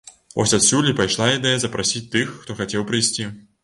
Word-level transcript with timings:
Вось 0.39 0.53
адсюль 0.57 0.89
і 0.93 0.95
пайшла 1.01 1.29
ідэя 1.37 1.61
запрасіць 1.67 2.05
тых, 2.19 2.35
хто 2.43 2.61
хацеў 2.65 2.91
прыйсці. 2.93 3.33